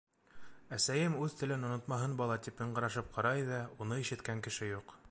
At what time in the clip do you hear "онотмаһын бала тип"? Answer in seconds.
1.69-2.65